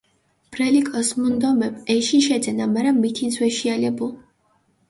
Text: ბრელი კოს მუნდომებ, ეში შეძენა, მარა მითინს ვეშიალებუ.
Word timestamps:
ბრელი 0.55 0.79
კოს 0.87 1.11
მუნდომებ, 1.25 1.77
ეში 1.97 2.21
შეძენა, 2.31 2.69
მარა 2.73 2.95
მითინს 3.05 3.41
ვეშიალებუ. 3.45 4.13